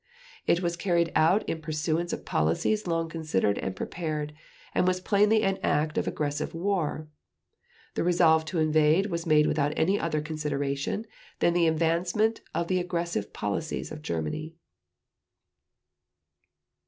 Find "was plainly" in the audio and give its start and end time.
4.87-5.43